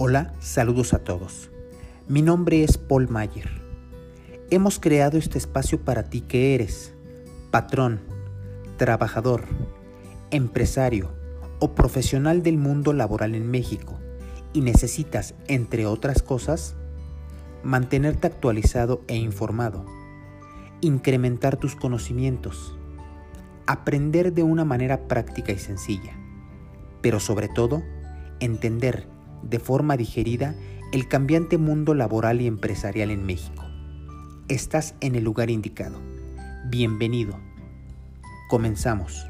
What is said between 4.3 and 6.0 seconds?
Hemos creado este espacio